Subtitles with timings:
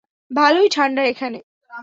[0.31, 1.39] ভালোই ঠান্ডা এখানে।